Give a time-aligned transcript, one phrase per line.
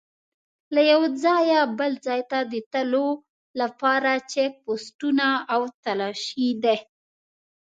[0.73, 3.07] له یوه ځایه بل ځای ته د تلو
[3.61, 6.77] لپاره چیک پوسټونه او تلاشي دي.